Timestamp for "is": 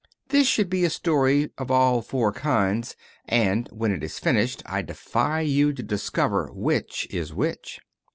4.03-4.17, 7.11-7.35